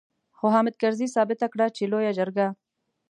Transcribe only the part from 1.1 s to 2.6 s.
ثابته کړه چې لويه جرګه.